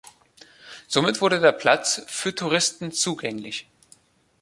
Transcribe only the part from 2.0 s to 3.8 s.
für Touristen zugänglich.